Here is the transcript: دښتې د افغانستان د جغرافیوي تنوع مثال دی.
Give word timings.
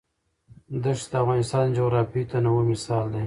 دښتې 0.83 1.09
د 1.11 1.13
افغانستان 1.23 1.63
د 1.67 1.75
جغرافیوي 1.77 2.23
تنوع 2.31 2.61
مثال 2.71 3.05
دی. 3.13 3.19